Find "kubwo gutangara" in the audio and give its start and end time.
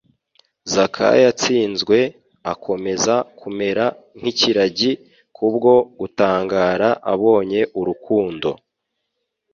5.35-6.89